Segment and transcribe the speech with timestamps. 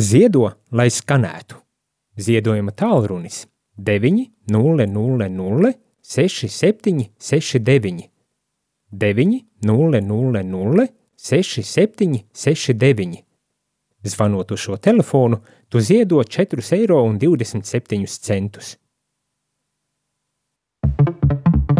[0.00, 1.56] Ziedo, lai skanētu.
[2.16, 8.10] Ziedojuma tālrunis 900 6769
[8.92, 13.24] 900 6769
[14.02, 17.18] Zvanot uz šo telefonu, tu ziedo 4,27 eiro.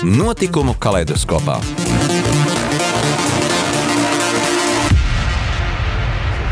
[0.00, 1.58] Notikumu kaleidoskopā.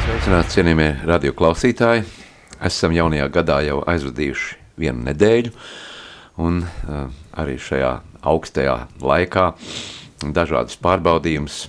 [0.05, 2.03] Sveicināti, cienījamie radio klausītāji!
[2.69, 5.55] Esam jaunajā gadā jau aizvadījuši vienu nedēļu,
[6.45, 7.09] un uh,
[7.41, 7.95] arī šajā
[8.29, 9.47] augstajā laikā
[10.37, 11.63] dažādas pārbaudījumus,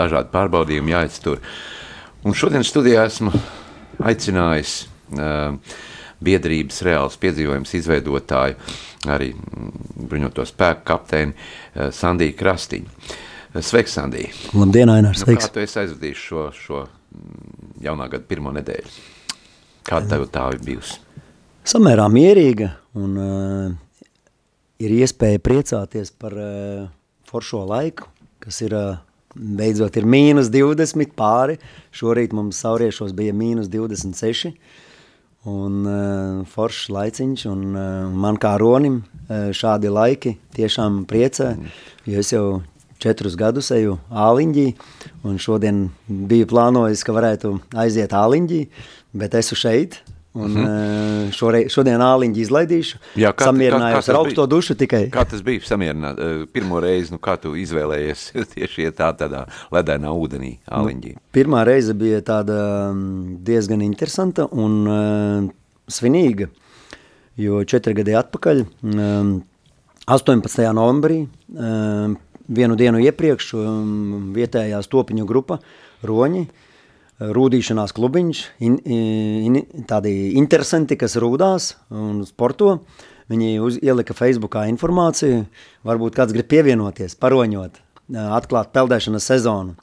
[0.00, 1.44] dažādi pārbaudījumi jāiztur.
[2.24, 3.36] Un šodien studijā esmu
[4.00, 4.78] aicinājis
[5.12, 5.60] uh,
[6.24, 8.56] biedrības reāls piedzīvojums izveidotāju,
[9.10, 13.18] arī bruņoto spēku kapteini uh, Sandiju Krastiņu.
[13.58, 14.30] Sveiks, Sandija!
[14.54, 15.24] Labdien, Ainārs!
[15.26, 16.84] Nu, kā tu esi aizvadījis šo, šo
[17.82, 18.92] jaunā gada pirmo nedēļu?
[19.88, 21.00] Kāda tev tā ir bijusi?
[21.66, 23.72] Samērā mierīga un uh,
[24.80, 26.84] ir iespēja priecāties par uh,
[27.28, 28.06] foršo laiku,
[28.42, 29.00] kas ir uh,
[29.34, 31.58] beidzot ir mīnus 20 pāri.
[31.94, 34.54] Šorīt mums sauriešos bija mīnus 26.
[35.48, 41.54] Un uh, foršs laiciņš, un uh, man kā ronim uh, šādi laiki tiešām priecē,
[42.04, 42.44] jo es jau
[43.00, 44.66] četrus gadus eju āliņģī,
[45.24, 48.60] un šodien biju plānojis, ka varētu aiziet āliņģī,
[49.16, 50.02] bet esmu šeit,
[50.32, 51.30] Un mm -hmm.
[51.34, 54.50] šorei, šodien āliņģi izlaidīšu, Jā, kā, samierinājos kā, kā ar augsto bija?
[54.52, 55.08] dušu tikai.
[55.10, 56.20] Kā tas bija samierināt?
[56.52, 61.12] Pirmo reizi, nu kā tu izvēlējies tieši tā tādā ledainā ūdenī, āliņģī?
[61.14, 65.50] Nu, pirmā reize bija tāda mm, diezgan interesanta un uh,
[65.88, 66.46] svinīga,
[67.36, 69.42] jo četri gadi atpakaļ, um,
[70.06, 70.72] 18.
[70.72, 71.26] novembrī,
[71.58, 72.16] um,
[72.48, 75.58] vienu dienu iepriekš, um, vietējā stopiņu grupa,
[76.06, 76.46] roņi,
[77.20, 82.78] rūdīšanās klubiņš, in, in, tādi interesanti, kas rūdās un sporto.
[83.30, 85.44] Viņi uz, ielika Facebookā informāciju,
[85.86, 87.76] varbūt kāds grib pievienoties, paroņot,
[88.40, 89.76] atklāt peldēšanas sezonu.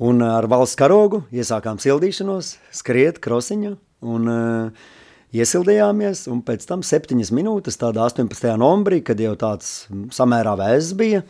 [0.00, 3.76] Un ar valsts karogu iesākām sildīšanos, skriet krosiņu
[4.08, 4.88] un uh,
[5.36, 6.24] iesildījāmies.
[6.32, 8.54] Un pēc tam septiņas minūtes, tādā 18.
[8.58, 9.84] novembrī, kad jau tāds
[10.16, 11.22] samērā vēzs bija,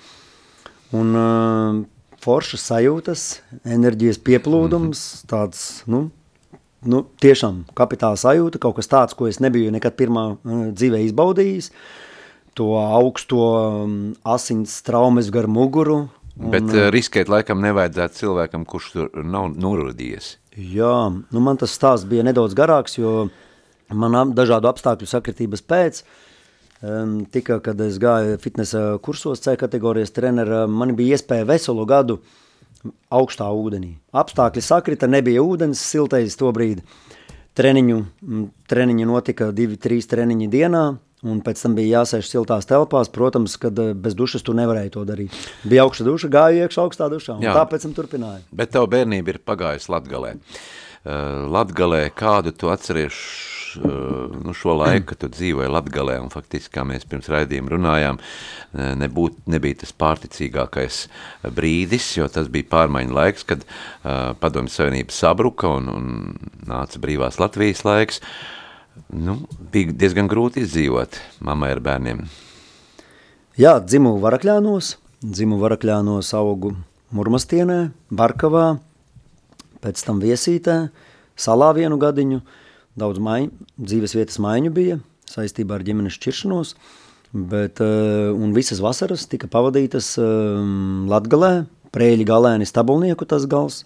[0.97, 1.81] un uh,
[2.20, 3.25] foršas sajūtas,
[3.64, 5.31] enerģijas pieplūdums, mm -hmm.
[5.31, 6.10] tāds, nu,
[6.84, 11.70] nu, tiešām kapitāla sajūta, kaut kas tāds, ko es nebiju nekad pirmā uh, dzīvē izbaudījis,
[12.54, 13.42] to augsto
[13.84, 16.08] um, asins traumas gar muguru.
[16.41, 20.37] Un, Bet uh, riskēt laikam nevajadzētu cilvēkam, kurš tur nav norodies.
[20.56, 23.28] Jā, nu man tas stāsts bija nedaudz garāks, jo
[23.88, 26.30] man dažādu apstākļu sakritības pēc, uh,
[26.81, 32.17] Tika, kad es gāju fitnesa kursos, C kategorijas trenera, man bija iespēja veselu gadu
[33.13, 33.99] augstā ūdenī.
[34.17, 36.81] Apstākļi sakrita, nebija ūdens, siltais to brīdi.
[37.61, 37.99] Treniņu,
[38.71, 40.85] treniņi notika divi, trīs treniņi dienā,
[41.29, 43.12] un pēc tam bija jāsēž siltās telpās.
[43.12, 45.37] Protams, kad bez dušas tu nevarēji to darīt.
[45.69, 48.47] Bija augsta duša, gāju iekšā augstā dušā, un Jā, tāpēc tam turpināju.
[48.57, 50.37] Bet tavu bērnība ir pagājusi Latgalē.
[51.01, 53.50] Uh, Latgalē kādu tu atceries Eh,
[54.44, 58.92] nu, šo laiku, kad tu dzīvoji Latgalē, un faktiski, kā mēs pirms raidījuma runājām, eh,
[59.00, 61.00] nebūt, nebija tas pārticīgākais
[61.56, 66.06] brīdis, jo tas bija pārmaiņu laiks, kad uh, padomju savienība sabruka un, un
[66.69, 68.20] nāca brīvās Latvijas laiks.
[69.10, 69.41] Nu,
[69.72, 72.25] bija diezgan grūti izdzīvot mammai ar bērniem.
[73.58, 74.94] Jā, dzimu Varakļānos,
[75.25, 76.75] dzimu Varakļānos augu
[77.16, 78.78] Murmastienē, Barkavā,
[79.82, 80.81] pēc tam Viesītē,
[81.41, 82.56] Salā vienu gadiņu, uh,
[83.00, 85.00] daudz maiņu, dzīves vietas maiņu bija
[85.31, 86.73] saistībā ar ģimenes šķiršanos,
[87.50, 93.81] bet, uh, un visas vasaras tika pavadītas um, Latgalē, Prēļi galēni stabulnieku tas gals,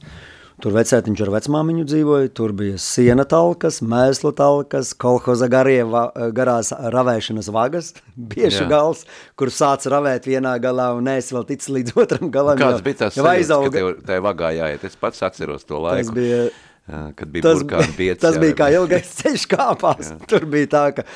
[0.62, 6.05] Tur vecētiņš ar vecmāmiņu dzīvoja, tur bija siena talkas, mēslu talkas, kolhoza garie, va,
[6.37, 7.90] garās ravēšanas vagas,
[8.32, 8.69] biešu Jā.
[8.70, 9.02] gals,
[9.37, 12.61] kur sāc ravēt vienā galā un es vēl tic līdz otram galam.
[12.61, 14.87] Kāds bija tas sajūts, ka tev tajā vagā jāiet?
[14.87, 16.06] Es pats atceros to laiku.
[16.06, 16.40] Tas bija
[16.86, 18.20] kad bija tas, burkāni pieci.
[18.20, 20.12] Tas bija kā ilgais ceļš kāpās.
[20.12, 20.19] Jā.
[20.28, 21.06] Tur bija tā, ka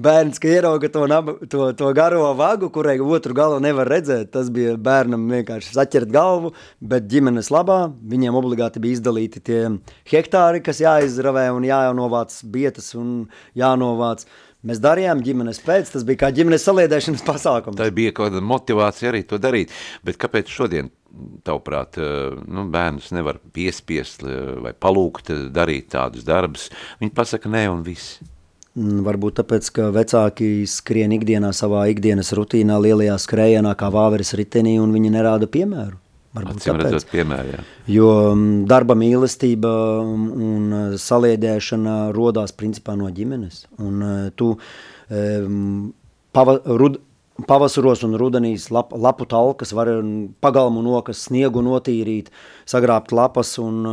[0.00, 4.32] bērns, ka ierauga to, naba, to, to garo vagu, kurai otru galu nevar redzēt.
[4.34, 9.62] Tas bija bērnam vienkārši saķert galvu, bet ģimenes labā viņiem obligāti bija izdalīti tie
[10.08, 13.26] hektāri, kas jāizravē un jānovāc bietas un
[13.58, 14.24] jānovāc.
[14.66, 17.78] Mēs darījām ģimenes pēc, tas bija kā ģimenes saliedēšanas pasākums.
[17.78, 19.74] Tā bija kaut kāda motivācija arī to darīt,
[20.06, 20.90] bet kāpēc šodien
[21.46, 21.98] tavuprāt,
[22.46, 24.24] nu, bērnus nevar piespiest
[24.62, 26.68] vai palūgt darīt tādus darbus.
[27.00, 28.18] Viņi pasaka nē un viss.
[28.78, 34.76] Mm, varbūt tāpēc, ka vecāki skrien ikdienā savā ikdienas rutīnā lielajā skrējienā kā vāveres ritenī
[34.82, 35.96] un viņi nerāda piemēru.
[36.36, 37.06] Varbūt Acīm tāpēc.
[37.10, 37.62] piemēru, jā.
[37.90, 39.72] Jo mm, darba mīlestība
[40.04, 43.64] un saliedēšana rodās principā no ģimenes.
[43.82, 44.04] Un
[44.36, 44.52] tu
[45.08, 47.00] pava, rud,
[47.46, 49.90] pavasaros un rudenīs lap, lapu talkas var
[50.42, 52.32] pagalmu nokas sniegu notīrīt,
[52.66, 53.84] sagrābt lapas un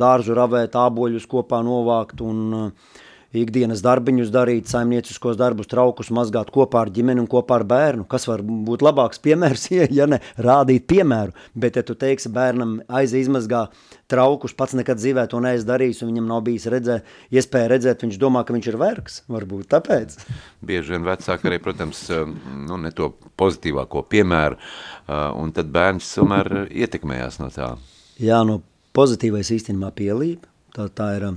[0.00, 2.96] dārzu ravēt, āboļus kopā novākt un uh,
[3.36, 8.06] ikdienas darbiņus darīt, saimnieciskos darbus, traukus mazgāt kopā ar ģimeni un kopā ar bērnu.
[8.08, 11.34] Kas var būt labāks piemērs, ja ne rādīt piemēru?
[11.54, 13.66] Bet, ja tu teiksi bērnam aizi izmazgā
[14.08, 17.00] traukus, pats nekad dzīvē to neesi darījis, un viņam nav bijis redzē,
[17.34, 20.16] iespēja redzēt, viņš domā, ka viņš ir vergs, varbūt tāpēc.
[20.64, 23.10] Bieži vien vecāki arī, protams, nu, ne to
[23.40, 24.56] pozitīvāko piemēru,
[25.36, 27.74] un tad bērns tomēr ietekmējās no tā.
[28.18, 28.62] Jā, no
[28.96, 31.28] pozitīvais īstenībā pielība, tā, tā ir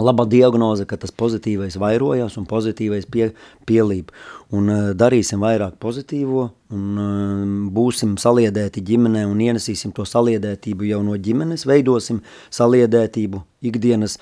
[0.00, 3.30] laba diagnoze, ka tas pozitīvais vairojās un pozitīvais pie,
[3.68, 4.10] pielīp.
[4.54, 7.44] Un uh, darīsim vairāk pozitīvo un uh,
[7.74, 12.22] būsim saliedēti ģimenē un ienesīsim to saliedētību jau no ģimenes, veidosim
[12.54, 14.18] saliedētību, ikdienas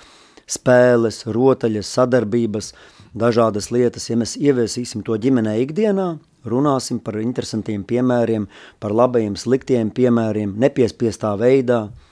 [0.50, 2.72] spēles, rotaļas, sadarbības,
[3.16, 4.10] dažādas lietas.
[4.10, 6.14] Ja mēs ieviesīsim to ģimenē ikdienā,
[6.48, 8.48] runāsim par interesantiem piemēriem,
[8.82, 12.11] par labajiem, sliktiem piemēriem, nepiespiestā veidā, uh,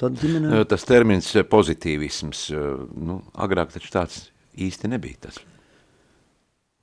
[0.00, 0.64] Tad ģimenē...
[0.70, 2.46] Tas termins pozitīvisms,
[2.98, 4.24] nu, agrāk taču tāds
[4.58, 5.42] īsti nebija tas.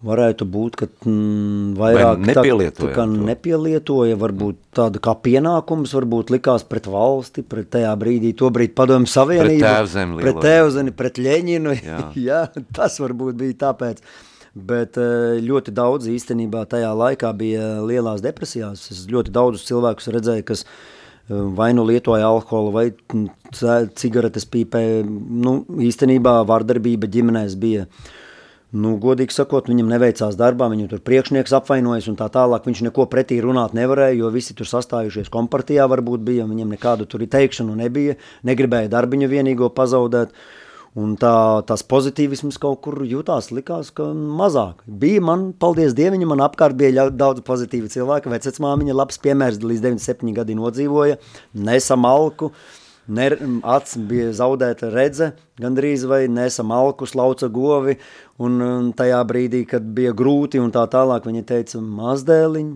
[0.01, 6.31] Varētu būt, ka mm, vairāk Vai nepielietoja, tā, tā nepielietoja, varbūt tāda kā pienākums, varbūt
[6.33, 9.59] likās pret valsti, pret tajā brīdī, to brīdi padomu savienību.
[9.61, 10.17] Pret tēvzemi.
[10.23, 11.99] Pret tēvzemi, pret Ļeņinu, jā.
[12.29, 12.41] jā,
[12.73, 14.01] tas varbūt bija tāpēc.
[14.71, 14.97] Bet
[15.45, 18.89] ļoti daudz īstenībā tajā laikā bija lielās depresijās.
[18.91, 20.65] Es ļoti daudzus cilvēkus redzēju, kas
[21.29, 22.87] vai nu lietoja alkoholu, vai
[23.95, 24.81] cigaretes pīpē.
[25.05, 27.87] Nu, īstenībā vardarbība ģimenēs bija.
[28.71, 32.63] Nu, godīgi sakot, viņam neveicās darbā, viņu tur priekšnieks apvainojas un tā tālāk.
[32.69, 37.25] Viņš neko pretī runāt nevarēja, jo visi tur sastājušies kompartijā varbūt bija, viņam nekādu tur
[37.27, 38.15] teikšanu nebija,
[38.47, 40.31] negribēja darbiņu vienīgo pazaudēt.
[40.31, 44.81] Uh, Un tā, tas pozitīvisms kaut kur jutās, likās, ka mazāk.
[44.83, 48.31] Bija man, paldies Dievam, man apkārt bija daudz pozitīvu cilvēku.
[48.33, 51.15] Vecmāmiņa labs piemērs, līdz 97 gadi nodzīvoja,
[51.55, 52.51] nesamalku,
[53.07, 53.29] ne,
[53.63, 55.31] acs bija zaudēta redze,
[55.63, 57.95] gandrīz vai nesamalku, slauca govi,
[58.43, 62.75] un, un tajā brīdī, kad bija grūti un tā tālāk, viņa teica, mazdēliņ,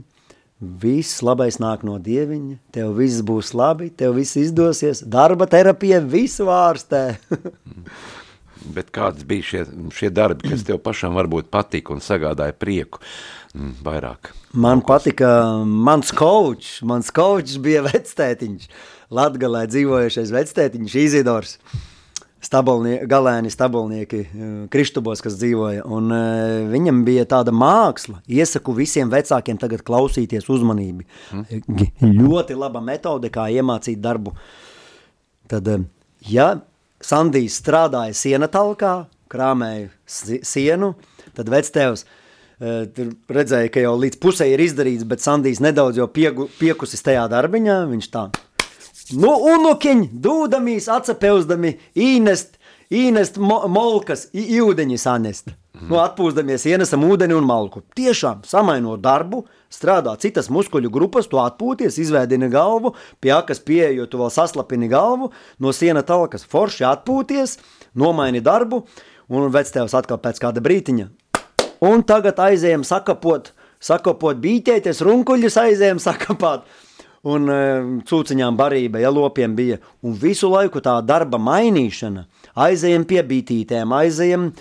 [0.61, 6.47] Viss labais nāk no dieviņa, tev viss būs labi, tev viss izdosies, darba terapija visu
[6.47, 7.17] ārstē.
[8.75, 9.63] Bet kādas bija šie,
[9.93, 13.01] šie darbi, kas tev pašam varbūt patika un sagādāja prieku
[13.53, 14.31] mm, vairāk?
[14.55, 14.87] Man Laukos.
[14.87, 15.31] patika
[15.67, 18.69] mans kočs, mans kočs bija vectētiņš,
[19.13, 21.59] Latgalē dzīvojušais vectētiņš Izidors.
[22.45, 25.85] Stabolnie, galēni stabolnieki eh, Kristubos, kas dzīvoja.
[25.89, 28.19] Un, uh, viņam bija tāda māksla.
[28.29, 31.05] Iesaku visiem vecākiem tagad klausīties uzmanību.
[31.33, 32.19] Mm.
[32.19, 34.35] Ļoti laba metode, kā iemācīt darbu.
[35.49, 35.87] Tad, uh,
[36.29, 36.51] ja
[37.01, 38.93] Sandijs strādāja siena talkā,
[39.31, 39.89] krāmēja
[40.45, 40.93] sienu,
[41.35, 42.05] tad vectēvs
[42.95, 47.25] tur redzēja, ka jau līdz pusē ir izdarīts, bet Sandijs nedaudz jau piegu, piekusis tajā
[47.33, 48.29] darbiņā, viņš tā
[49.13, 52.55] Nu, unukiņi, dūdamīs, atcepeuzdami, īnest,
[52.89, 55.51] īnest mo, molkas, ūdeņi sanest.
[55.75, 55.89] Mm.
[55.91, 57.83] Nu, atpūstamies, ienesam ūdeni un malku.
[57.97, 64.21] Tiešām samainot darbu, strādā citas muskuļu grupas, tu atpūties, izvēdini galvu, pie akas pieejot, tu
[64.23, 65.29] vēl saslapini galvu,
[65.61, 67.59] no siena talkas forši atpūties,
[67.93, 68.87] nomaini darbu,
[69.29, 71.11] un vectēvs atkal pēc kāda brītiņa.
[71.85, 73.51] Un tagad aizējam sakapot,
[73.83, 76.65] sakapot bīķēties, runkuļus aizējam sakapāt
[77.25, 79.79] un um, cūciņām barība, ja lopiem bija.
[80.05, 82.25] Un visu laiku tā darba mainīšana,
[82.67, 84.51] aizējam pie bītītēm, aizējam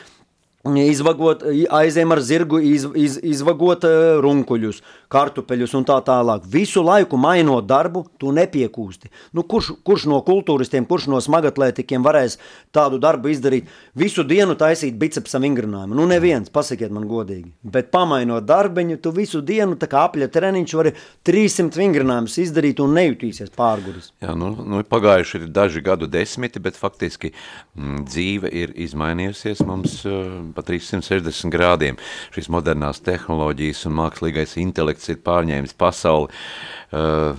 [0.64, 4.80] izvagot, aizējam ar zirgu, iz, iz, izvagot uh, runkuļus,
[5.12, 6.46] kartupeļus un tā tālāk.
[6.48, 9.10] Visu laiku mainot darbu, tu nepiekūsti.
[9.36, 12.38] Nu, kurš, kurš no kultūristiem, kurš no smagatlētikiem varēs
[12.74, 13.68] tādu darbu izdarīt?
[13.94, 15.98] Visu dienu taisīt bicepsa vingrinājumu.
[15.98, 17.52] Nu, neviens, pasakiet man godīgi.
[17.60, 20.94] Bet pamainot darbiņu, tu visu dienu, tā kā apļa treniņš, vari
[21.28, 24.14] 300 vingrinājumus izdarīt un nejutīsies pārguris.
[24.24, 27.36] Jā, nu, nu pagājuši ir daži gadu desmiti, bet faktiski m,
[27.76, 31.98] mm, dzīve ir izmainījusies mums uh, pa 360 grādiem.
[32.34, 36.30] Šīs modernās tehnoloģijas un mākslīgais intelekts ir pārņēmis pasauli.
[36.94, 37.34] Uh,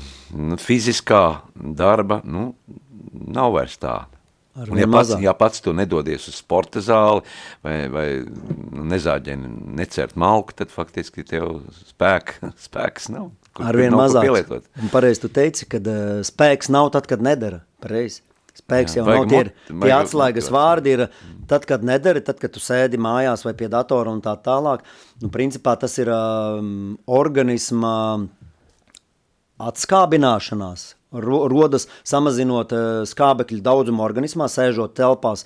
[0.62, 1.24] fiziskā
[1.56, 2.52] darba, nu,
[3.12, 4.12] nav vairs tāda.
[4.56, 7.26] Un, ja, pats, ja pats tu nedodies uz sporta zāli
[7.66, 11.58] vai, vai nu, nezāģeni necert malku, tad faktiski tev
[11.92, 13.34] spēk, spēks nav.
[13.56, 14.64] Kur, Arvien mazāk.
[14.80, 17.62] Un pareizi tu teici, ka uh, spēks nav tad, kad nedara.
[17.84, 18.24] Pareizi.
[18.56, 21.02] Spēks jā, jau nav tie, tie atslēgas vārdi ir
[21.50, 24.86] tad, kad nedari, tad, kad tu sēdi mājās vai pie datora un tā tālāk.
[25.20, 27.94] Nu, principā tas ir um, organisma
[29.60, 35.46] atskābināšanās, rodas samazinot uh, skābekļu daudzumu organismā, sēžot telpās,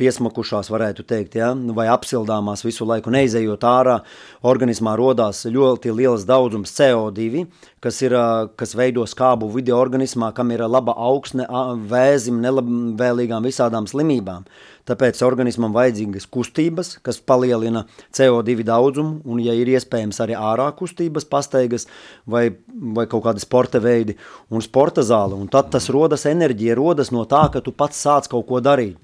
[0.00, 1.52] piesmakušās, varētu teikt, ja?
[1.76, 4.00] vai apsildāmās visu laiku neizejot ārā,
[4.46, 7.44] organismā rodās ļoti liels daudzums CO2,
[7.84, 8.16] kas, ir,
[8.60, 11.46] kas veido skābu video organismā, kam ir laba augsne
[11.90, 14.48] vēzim, nelabvēlīgām visādām slimībām.
[14.88, 17.84] Tāpēc organismam vajadzīgas kustības, kas palielina
[18.16, 21.86] CO2 daudzumu, un, ja ir iespējams, arī ārā kustības, pastaigas
[22.26, 22.48] vai,
[22.96, 24.16] vai kaut kādi sporta veidi
[24.50, 25.38] un sporta zāle.
[25.38, 28.98] Un tad tas rodas enerģija, rodas no tā, ka tu pats sāc kaut ko darīt.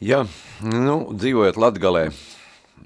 [0.00, 0.22] Jā,
[0.64, 2.06] nu, dzīvojot Latgalē,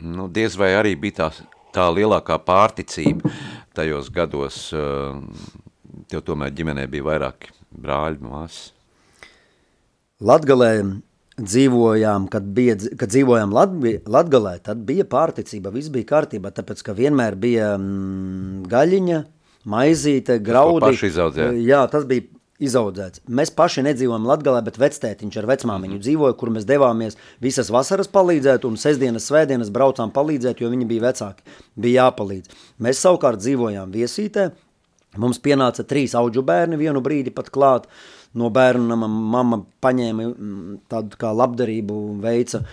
[0.03, 1.29] nu, diez vai arī bija tā,
[1.71, 3.31] tā lielākā pārticība
[3.77, 4.57] tajos gados.
[6.11, 8.73] Tev tomēr ģimenē bija vairāki brāļi, māsas.
[10.27, 10.73] Latgalē
[11.39, 16.99] dzīvojām, kad, bija, kad dzīvojām Latbi, Latgalē, tad bija pārticība, viss bija kārtībā, tāpēc, ka
[16.99, 19.25] vienmēr bija mm, gaļiņa,
[19.71, 20.99] maizīte, graudi.
[21.63, 22.27] Jā, tas bija
[22.63, 23.23] izaudzēts.
[23.27, 26.03] Mēs paši nedzīvojam Latgalē, bet vectētiņš ar vecmāmiņu mhm.
[26.05, 31.09] dzīvoja, kur mēs devāmies visas vasaras palīdzēt, un sestdienas, svētdienas braucām palīdzēt, jo viņi bija
[31.09, 32.55] vecāki, bija jāpalīdz.
[32.85, 34.51] Mēs savukārt dzīvojām viesītē,
[35.21, 37.89] mums pienāca trīs auģu bērni vienu brīdi pat klāt,
[38.35, 42.65] no bērnu nama mamma paņēma mm, tādu kā labdarību veica,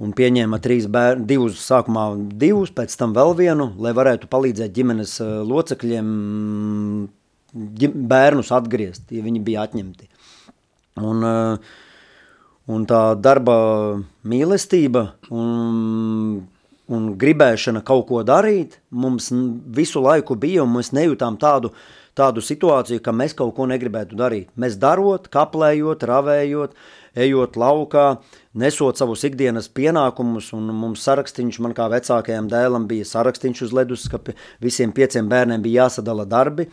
[0.00, 2.06] un pieņēma trīs bērnu, divus, sākumā
[2.40, 6.12] divus, pēc tam vēl vienu, lai varētu palīdzēt ģimenes eh, locekļiem
[7.52, 10.08] bērnus atgriezt, ja viņi bija atņemti.
[11.00, 11.58] Un, eh,
[12.70, 16.46] un tā darba mīlestība un,
[16.88, 19.30] un gribēšana kaut ko darīt mums
[19.66, 21.72] visu laiku bija, un mēs nejūtām tādu,
[22.18, 24.50] tādu situāciju, ka mēs kaut ko negribētu darīt.
[24.58, 26.74] Mēs darot, kaplējot, ravējot,
[27.14, 28.06] ejot laukā,
[28.54, 34.36] nesot savus ikdienas pienākumus, un mums sarakstīns, man kā vecākajam dēlam bija sarakstīns uz leduskapi,
[34.62, 36.68] visiem pieciem bērniem bija jāsadala darbi,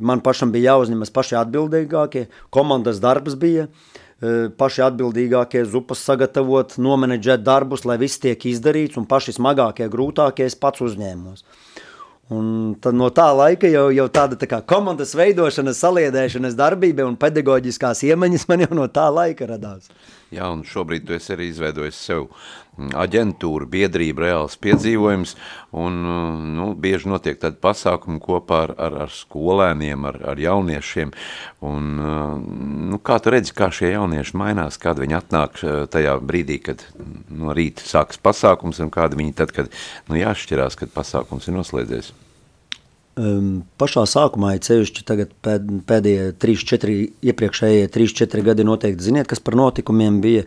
[0.00, 7.44] Man pašam bija jāuzņemas paši atbildīgākie, komandas darbs bija, e, paši atbildīgākie zupas sagatavot, nomenedžēt
[7.44, 11.44] darbus, lai viss tiek izdarīts, un paši smagākie, grūtākie es pats uzņēmos.
[12.30, 17.18] Un tad no tā laika jau, jau tāda tā kā komandas veidošana, saliedēšanas darbība un
[17.18, 19.90] pedagoģiskās iemaņas man jau no tā laika radās.
[20.30, 22.28] Jā, un šobrīd tu esi arī izveidojis sev
[22.78, 25.34] aģentūru, biedrību, reāls piedzīvojums,
[25.74, 25.96] un
[26.54, 31.10] nu, bieži notiek tādi pasākumi kopā ar, ar, ar skolēniem, ar, ar jauniešiem,
[31.66, 35.60] un nu, kā tu redzi, kā šie jaunieši mainās, kad viņi atnāk
[35.90, 36.86] tajā brīdī, kad
[37.34, 39.74] no rīta sākas pasākums, un kādi viņi tad, kad
[40.06, 42.14] nu, jāšķirās, kad pasākums ir noslēdzies?
[43.20, 43.48] Um,
[43.80, 46.94] pašā sākumā ir ceļšķi tagad pēd, pēdējie 3-4,
[47.32, 50.46] iepriekšējie 3-4 gadi noteikti ziniet, kas par notikumiem bija.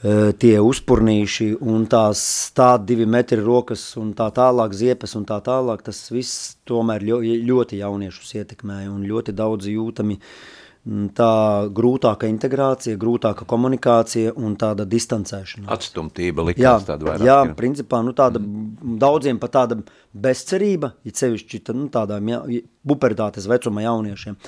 [0.00, 2.22] Uh, tie uzpurnīši un tās
[2.56, 7.82] tā divi metri rokas un tā tālāk ziepes un tā tālāk, tas viss tomēr ļoti
[7.82, 10.59] jauniešus ietekmēja un ļoti daudz jūtami uh,
[11.14, 11.32] tā
[11.76, 15.68] grūtāka integrācija, grūtāka komunikācija un tāda distancēšana.
[15.74, 17.24] Atstumtība likās jā, tāda vairāk.
[17.26, 18.94] Jā, jā, principā nu, tāda, mm.
[19.02, 19.76] daudziem pat tāda
[20.16, 22.40] bezcerība, ir sevišķi nu, tādām ja,
[22.88, 24.38] pubertātes vecuma jauniešiem.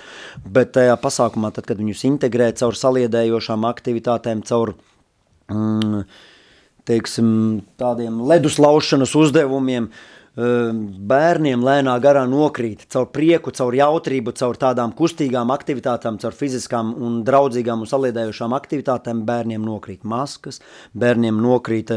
[0.49, 4.73] Bet tajā pasākumā, tad, kad viņus integrē caur saliedējošām aktivitātēm, caur
[5.53, 6.07] mm,
[6.89, 7.29] teiksim,
[7.79, 14.95] tādiem ledus laušanas uzdevumiem, uh, bērniem lēnā garā nokrīt caur prieku, caur jautrību, caur tādām
[14.97, 20.63] kustīgām aktivitātēm, caur fiziskām un draudzīgām un saliedējušām aktivitātēm bērniem nokrīt maskas,
[20.97, 21.93] bērniem nokrīt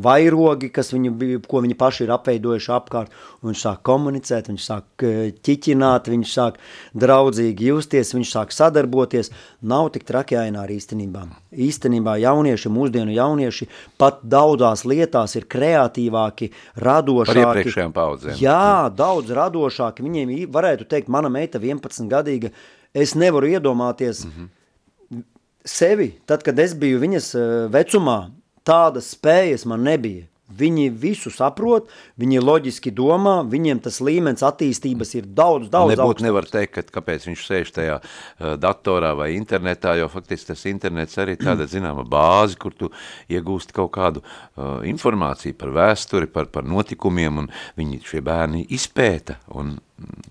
[0.00, 1.12] vairogi, kas viņu,
[1.44, 3.12] ko viņi paši ir apveidojuši apkārt,
[3.44, 5.06] viņš sāk komunicēt, viņš sāk
[5.44, 6.56] ķiķināt, viņš sāk
[6.96, 9.28] draudzīgi justies, viņš sāk sadarboties,
[9.60, 11.26] nav tik traki ainā arī īstenībā.
[11.54, 13.68] Īstenībā jaunieši, mūsdienu jaunieši
[14.00, 16.50] pat daudzās lietās ir kreatīvāki,
[16.80, 18.38] radošāki, iepriekšējām paudzēm.
[18.40, 20.04] Jā, daudz radošāki.
[20.04, 22.50] Viņiem varētu teikt, mana meita 11 gadīga,
[22.94, 25.22] es nevaru iedomāties mm -hmm.
[25.64, 27.34] sevi, tad, kad es biju viņas
[27.70, 28.30] vecumā,
[28.64, 30.26] tādas spējas man nebija.
[30.58, 36.26] Viņi visu saprot, viņi loģiski domā, viņiem tas līmenis attīstības ir daudz, daudz Nebūtu augstāks.
[36.26, 41.18] nevar teikt, ka, kāpēc viņš sēž tajā uh, datorā vai internetā, jo faktiski tas internets
[41.22, 42.92] arī tāda zināma bāze, kur tu
[43.32, 49.40] iegūsti kaut kādu uh, informāciju par vēsturi, par, par notikumiem, un viņi šie bērni izpēta.
[49.54, 49.76] Un,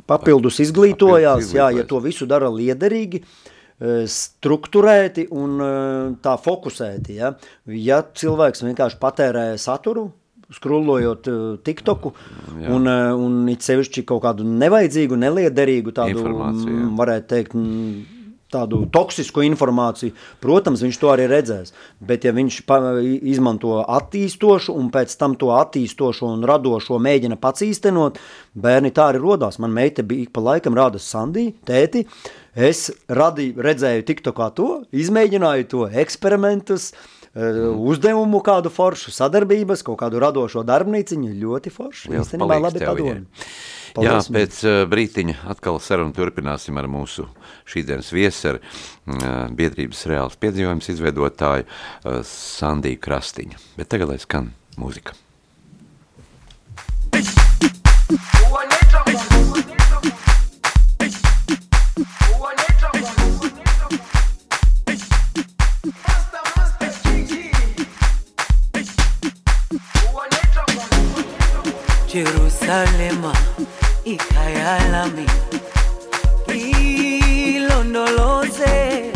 [0.09, 1.89] Papildus izglītojās, Papildus jā, ja izglītojās.
[1.89, 7.17] to visu dara liederīgi, eh, strukturēti un eh, tā fokusēti.
[7.19, 7.33] Ja,
[7.67, 10.09] ja cilvēks vienkārši patērē saturu,
[10.53, 12.13] skrullojot eh, TikToku
[12.69, 16.51] un, eh, un it sevišķi kaut kādu nevajadzīgu, neliederīgu tādu, jā.
[16.53, 18.19] mm, varētu teikt, mm,
[18.53, 20.13] tādu toksisku informāciju,
[20.43, 21.73] protams, viņš to arī redzēs.
[21.97, 27.65] Bet, ja viņš pa, izmanto attīstošu un pēc tam to attīstošo un radošo mēģina pats
[27.65, 28.21] īstenot,
[28.53, 29.57] bērni tā arī rodās.
[29.63, 32.05] Man meita bija ik pa laikam rāda Sandī, tēti,
[32.55, 36.91] es radīju, redzēju TikTokā to, izmēģināju to eksperimentus,
[37.33, 42.11] eh, uzdevumu kādu foršu sadarbības, kaut kādu radošo darbnīciņu, ļoti forši.
[42.13, 43.09] Liels Īstenībā labi padomi.
[43.13, 43.25] viņai.
[43.93, 47.27] Jā, Paldies, pēc uh, brītiņa atkal sarunu turpināsim ar mūsu
[47.69, 53.61] šīdienas viesu, ar uh, biedrības reāls piedzīvojums izveidotāju uh, Sandiju Krastiņu.
[53.77, 54.49] Bet tagad lai skan
[54.81, 55.13] mūzika.
[57.13, 58.72] Jerusalema
[74.05, 75.25] ikhaya lami
[77.53, 79.11] ilondoloze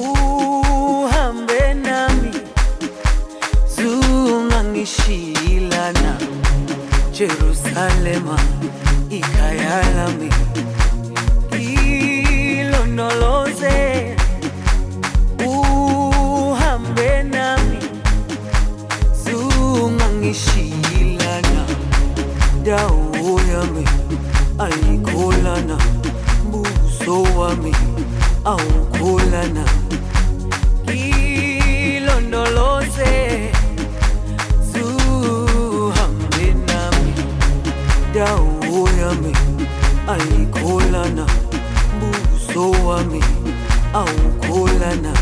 [0.00, 2.30] uhambe nami
[3.76, 6.16] zungangishilana
[7.12, 8.38] Jerusalema
[27.48, 27.72] wami
[28.44, 29.64] awukholana
[31.86, 33.12] ilondoloze
[34.72, 37.12] zuhambe nami
[38.14, 39.32] dawo yami
[40.12, 41.26] ayikholana
[42.00, 43.22] buso wami
[43.94, 45.12] awukholana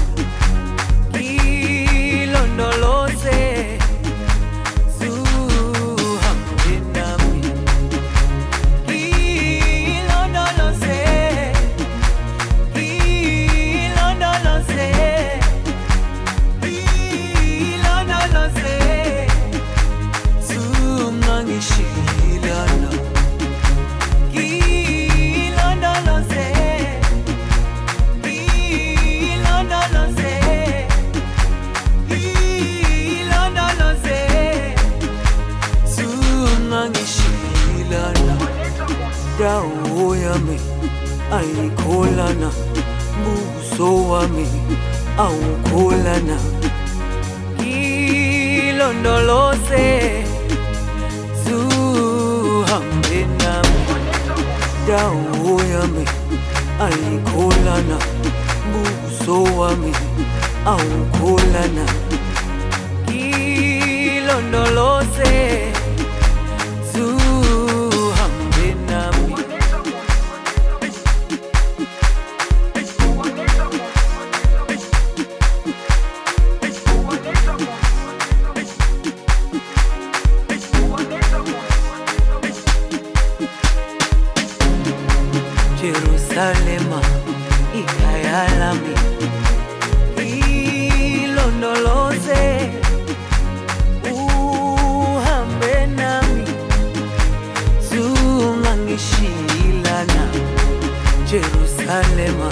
[102.02, 102.48] dilemma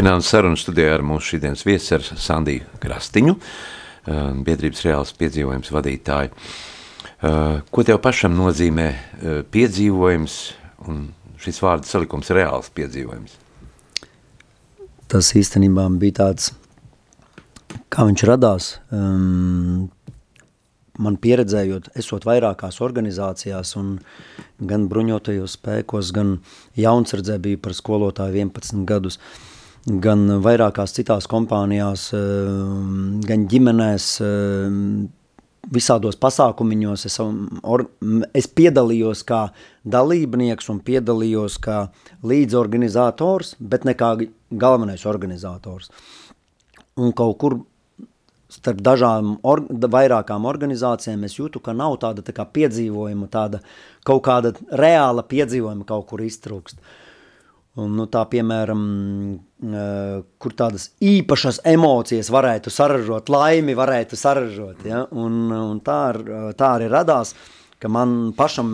[0.00, 6.30] Turpinām sarunu studijā ar mūsu šīdienas viesi ar Sandiju Krastiņu, eh, biedrības reāls piedzīvojums vadītāju.
[7.20, 10.36] Eh, Ko tev pašam nozīmē eh, piedzīvojums
[10.88, 13.34] un šis vārdu salikums reāls piedzīvojums?
[15.06, 16.54] Tas īstenībā bija tāds,
[17.92, 18.70] kā viņš radās.
[18.90, 19.90] Um,
[20.96, 23.76] man pieredzējot, esot vairākās organizācijās,
[24.64, 26.38] gan bruņotajos spēkos, gan
[26.72, 29.20] jaunsardzē biju par skolotāju 11 gadus,
[29.86, 35.08] gan vairākās citās kompānijās, um, gan ģimenēs, um,
[35.70, 37.18] visādos pasākumiņos es,
[37.62, 37.86] or,
[38.36, 39.46] es piedalījos kā
[39.84, 41.80] dalībnieks un piedalījos kā
[42.24, 44.14] līdzorganizators, bet ne kā
[44.50, 45.90] galvenais organizators.
[47.00, 47.60] Un kaut kur
[48.50, 53.60] starp dažām or, vairākām organizācijām es jūtu, ka nav tāda tā kā piedzīvojuma, tāda
[54.06, 56.80] kaut kāda reāla piedzīvojuma kaut kur iztrūkst.
[57.78, 58.80] Un, nu, tā piemēram,
[59.60, 64.84] kur tādas īpašas emocijas varētu saražot, laimi varētu saražot.
[64.88, 65.04] Ja?
[65.12, 67.34] Un, un tā, ar- tā arī radās,
[67.80, 68.70] ka man pašam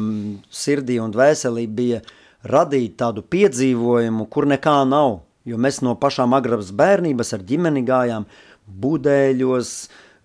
[0.50, 2.00] sirdī un dvēselī bija
[2.46, 5.20] radīt tādu piedzīvojumu, kur nekā nav.
[5.46, 8.26] Jo mēs no pašām agrās bērnības ar ģimeni gājām
[8.66, 9.72] budēļos,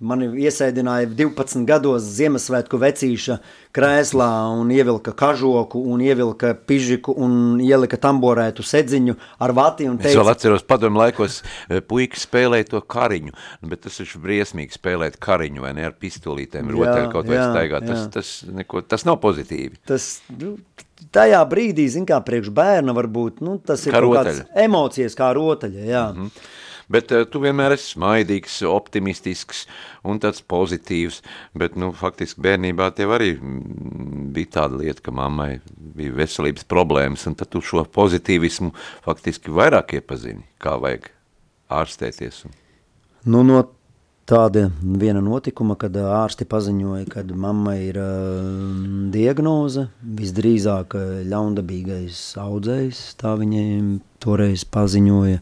[0.01, 3.37] mani iesēdināja 12 gados Ziemassvētku vecīša
[3.75, 10.11] krēslā un ievilka kažoku un ievilka pižiku un ielika tamborētu sedziņu ar vati un Es
[10.11, 14.77] vēl teica, atceros padomu laikos, eh, puikas spēlēja to kariņu, nu, bet tas ir briesmīgi
[14.77, 17.87] spēlēt kariņu vai ne ar pistolītēm, rotaļu kaut vai jā, staigāt.
[17.91, 19.79] Tas, tas, neko, tas nav pozitīvi.
[19.87, 20.57] tas, nu,
[21.13, 25.31] tajā brīdī, zin kā priekš bērna varbūt, nu, tas ir Kā kaut kāds emocijas kā
[25.37, 26.07] rotaļa, jā.
[26.11, 26.59] Mm -hmm.
[26.91, 29.63] Bet uh, tu vienmēr esi smaidīgs, optimistisks
[30.07, 31.21] un tāds pozitīvs,
[31.57, 35.51] bet, nu, faktiski bērnībā tev arī mm, bija tāda lieta, ka mammai
[35.95, 38.73] bija veselības problēmas, un tad tu šo pozitīvismu
[39.05, 41.11] faktiski vairāk iepazini, kā vajag
[41.71, 42.43] ārstēties.
[43.23, 43.61] Nu, no
[44.29, 48.47] tāda viena notikuma, kad ā, ārsti paziņoja, ka mammai ir uh,
[49.13, 49.87] diagnoze,
[50.19, 50.95] visdrīzāk
[51.31, 53.67] ļaundabīgais audzējs, tā viņai
[54.23, 55.41] toreiz paziņoja.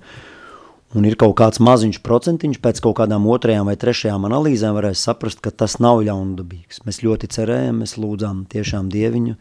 [0.97, 5.43] Un ir kaut kāds maziņš procentiņš, pēc kaut kādām otrajām vai trešajām analīzēm varēs saprast,
[5.45, 6.81] ka tas nav ļaundabīgs.
[6.87, 9.35] Mēs ļoti cerējām, mēs lūdzām tiešām dieviņu.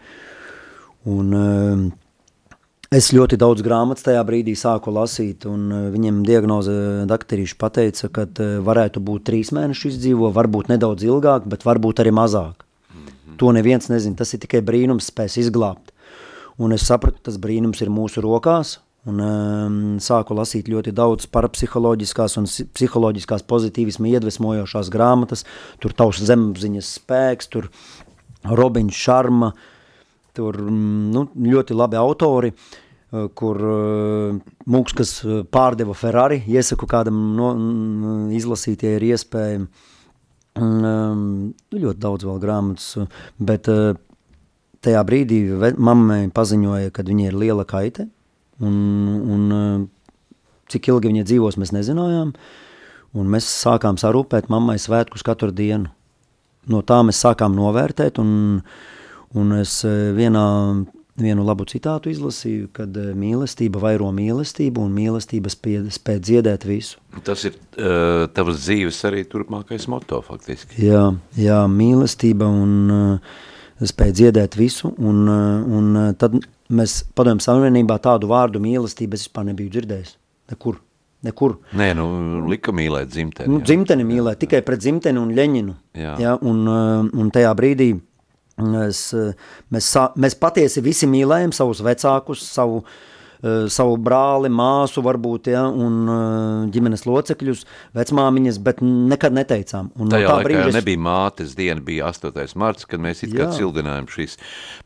[1.09, 1.89] Un, uh,
[2.89, 6.73] Es ļoti daudz grāmatas tajā brīdī sāku lasīt, un eh, viņiem diagnoze
[7.11, 12.15] daktarīši pateica, ka eh, varētu būt trīs mēneši izdzīvo, varbūt nedaudz ilgāk, bet varbūt arī
[12.17, 12.65] mazāk.
[13.39, 15.93] To neviens nezina, tas ir tikai brīnums spēs izglābt.
[16.59, 22.37] Un es sapratu, tas brīnums ir mūsu rokās, un um, sāku lasīt ļoti daudz parapsiholoģiskās
[22.41, 25.47] un si- psiholoģiskās pozitīvisma iedvesmojošās grāmatas,
[25.79, 27.71] tur tavs zemapziņas spēks, tur
[28.49, 29.53] Robiņš Šarma,
[30.39, 36.87] Tur mm, nu, ļoti labi autori, eh, kur uh, mūks, kas eh, pārdeva Ferrari, iesaku
[36.91, 39.65] kādam no, mm, izlasīt, ja ir iespēja.
[40.59, 42.87] Un, um, nu, ļoti daudz vēl grāmatas,
[43.39, 43.69] bet
[44.83, 45.37] tajā brīdī
[45.79, 48.09] mammai paziņoja, ka viņai ir liela kaite,
[48.65, 48.75] un,
[49.37, 49.87] un uh,
[50.73, 52.35] cik ilgi viņa dzīvos, mēs nezinājām,
[53.19, 55.91] un mēs sākām sarūpēt mammai svētkus katru dienu.
[56.69, 58.61] No tā mēs sākām novērtēt, un,
[59.39, 60.45] un es eh, vienā,
[61.19, 67.01] vienu labu citātu izlasīju, kad eh, mīlestība vairo mīlestību, un mīlestība spēj, dziedēt visu.
[67.25, 70.83] Tas ir uh, tavas dzīves arī turpmākais moto, faktiski.
[70.91, 71.07] Jā,
[71.41, 73.41] jā mīlestība un uh,
[73.81, 76.37] spēj dziedēt visu, un, uh, un tad
[76.71, 80.15] mēs padomājam savienībā tādu vārdu mīlestību es vispār nebiju dzirdējis.
[80.53, 80.79] Nekur,
[81.25, 81.59] nekur.
[81.77, 82.07] Nē, nu,
[82.49, 83.51] lika mīlēt dzimteni.
[83.53, 83.69] Nu, jā.
[83.71, 85.75] dzimteni mīlēt, tikai pret dzimteni un ļeņinu.
[85.99, 86.15] Jā.
[86.23, 87.91] Ja, un, uh, un tajā brīdī
[88.87, 89.33] es, uh,
[89.75, 93.18] mēs, sā- mēs patiesi visi mīlējam savus vecākus, savu, uh,
[93.71, 99.93] savu brāli, māsu varbūt, ja, un uh, ģimenes locekļus, vecmāmiņas, bet nekad neteicām.
[99.99, 102.57] Un Tajā laikā brīža nebija mātes diena, bija 8.
[102.59, 103.53] marts, kad mēs it kā Jā.
[103.61, 104.39] cildinājām šīs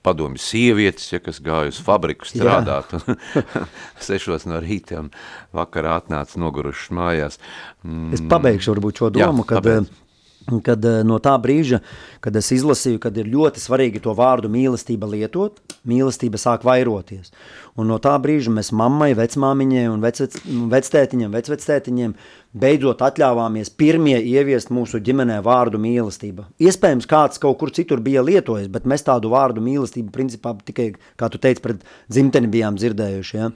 [0.05, 2.93] padomju sievietes, ja, kas gāja uz fabriku strādāt.
[2.99, 3.17] un
[4.07, 5.11] Sešos no rīta un
[5.57, 7.41] vakarā atnāca nogurušas mājās.
[7.87, 10.02] Mm, Es pabeigšu varbūt šo Jā, domu, kad, pabeidz.
[10.65, 11.81] Kad eh, no tā brīža,
[12.25, 17.33] kad es izlasīju, kad ir ļoti svarīgi to vārdu mīlestība lietot, mīlestība sāk vairoties.
[17.79, 20.37] Un no tā brīža mēs mammai, vecmāmiņai un vecvec,
[20.73, 22.17] vectētiņam, vecvectētiņiem
[22.53, 26.51] beidzot atļāvāmies pirmie ieviest mūsu ģimenē vārdu mīlestība.
[26.61, 31.33] Iespējams, kāds kaut kur citur bija lietojis, bet mēs tādu vārdu mīlestību principā tikai, kā
[31.33, 33.41] tu teici, pret dzimteni bijām dzirdējuši.
[33.41, 33.51] Ja?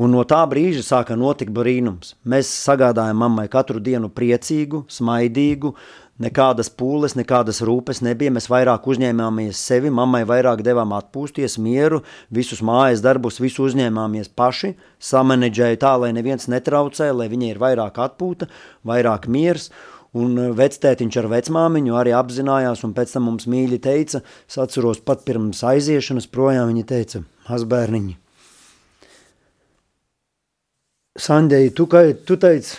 [0.00, 2.14] Un no tā brīža sāka notikt brīnums.
[2.24, 5.74] Mēs sagādājām mammai katru dienu priecīgu, smaidīgu,
[6.22, 8.32] nekādas pūles, nekādas rūpes nebija.
[8.36, 14.74] Mēs vairāk uzņēmāmies sevi, mammai vairāk devām atpūsties, mieru, visus mājas darbus, visu uzņēmāmies paši,
[15.10, 18.50] samanedžēja tā, lai neviens netraucē, lai viņai ir vairāk atpūta,
[18.86, 19.70] vairāk miers.
[20.20, 24.98] Un eh, vectētiņš ar vecmāmiņu arī apzinājās, un pēc tam mums mīļi teica, es atceros
[25.06, 28.16] pat pirms aiziešanas projām, viņa teica, mazbērniņi,
[31.20, 32.78] Sandēji, tu, kā, tu teici,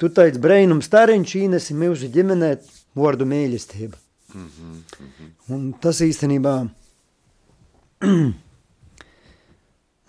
[0.00, 2.56] tu teici brēnums tariņš, īnesi mūsu ģimenē
[2.96, 3.96] vārdu mīļestība.
[4.34, 5.30] Mm -hmm.
[5.54, 6.54] Un tas īstenībā,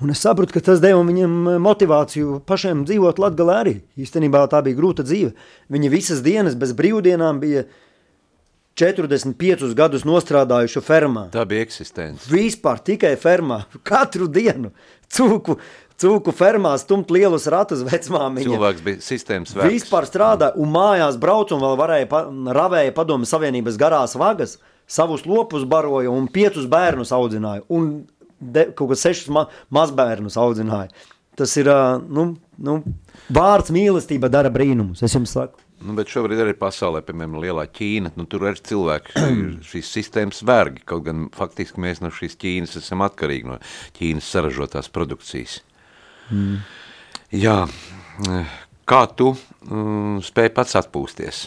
[0.02, 3.76] un es sapratu, ka tas deva viņam motivāciju pašiem dzīvot Latgalē arī.
[3.98, 5.32] Īstenībā tā bija grūta dzīve.
[5.70, 7.64] Viņa visas dienas bez brīvdienām bija
[8.78, 11.30] 45 gadus nostrādājuši fermā.
[11.34, 12.30] Tā bija eksistence.
[12.30, 14.72] Vispār tikai fermā, katru dienu
[15.10, 15.58] cūku,
[16.02, 18.48] cūku fermā stumt lielus ratus vecmāmiņa.
[18.48, 19.74] Cilvēks bija sistēmas vērts.
[19.74, 22.24] Vispār strādāja un mājās brauc un vēl varēja, pa,
[22.58, 24.58] ravēja padomu savienības garās vagas,
[24.88, 27.92] savus lopus baroja un piecus bērnus audzināja un
[28.40, 30.92] de, kaut kāds sešus ma mazbērnus audzināja.
[31.38, 31.70] Tas ir,
[32.10, 32.80] nu, nu,
[33.30, 35.62] vārds mīlestība dara brīnumus, es jums saku.
[35.78, 40.42] Nu, bet šobrīd arī pasaulē, piemēram, lielā Ķīna, nu, tur ir cilvēki, ir šīs sistēmas
[40.48, 43.60] vergi, kaut gan faktiski mēs no šīs Ķīnas esam atkarīgi no
[44.00, 45.60] Ķīnas saražotās produkcijas.
[46.32, 46.58] Mm.
[47.32, 47.58] Jā,
[48.88, 51.46] kā tu um, spēj pats atpūsties,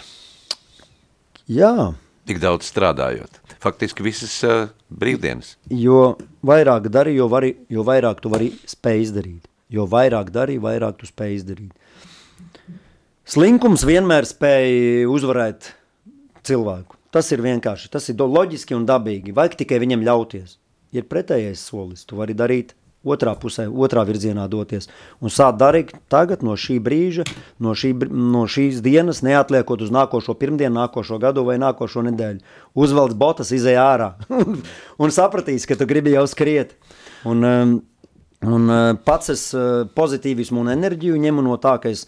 [1.50, 1.92] Jā,
[2.30, 3.40] tik daudz strādājot?
[3.60, 5.56] Faktiski visas uh, brīvdienas.
[5.68, 6.14] jo
[6.46, 9.48] vairāk dari, jo, vari, jo vairāk tu vari spēj izdarīt.
[9.70, 11.74] Jo vairāk dari, vairāk tu spēj izdarīt.
[13.30, 15.72] Slinkums vienmēr spēj uzvarēt
[16.46, 16.96] cilvēku.
[17.10, 19.34] Tas ir vienkārši, tas ir loģiski un dabīgi.
[19.34, 20.56] Vajag tikai viņam ļauties.
[20.94, 22.72] Ir pretējais solis, tu vari darīt
[23.04, 24.88] otrā pusē, otrā virzienā doties.
[25.20, 27.24] Un sākt darīt tagad no šī brīža,
[27.62, 32.42] no, šī, no šīs dienas, neatliekot uz nākošo pirmdienu, nākošo gadu vai nākošo nedēļu.
[32.76, 34.12] Uzvelc botas, izej ārā
[35.02, 36.76] un sapratīs, ka tu gribi jau skriet.
[37.28, 37.78] Un, um,
[38.44, 42.04] un uh, pats es uh, pozitīvismu un enerģiju ņemu no tā, ka es